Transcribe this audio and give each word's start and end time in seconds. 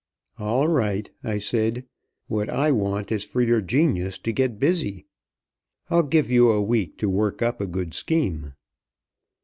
"All 0.39 0.67
right," 0.67 1.11
I 1.23 1.37
said, 1.37 1.85
"what 2.25 2.49
I 2.49 2.71
want 2.71 3.11
is 3.11 3.23
for 3.23 3.39
your 3.39 3.61
genius 3.61 4.17
to 4.17 4.31
get 4.31 4.57
busy. 4.57 5.05
I'll 5.91 6.01
give 6.01 6.31
you 6.31 6.49
a 6.49 6.59
week 6.59 6.97
to 6.97 7.07
work 7.07 7.43
up 7.43 7.61
a 7.61 7.67
good 7.67 7.93
scheme." 7.93 8.53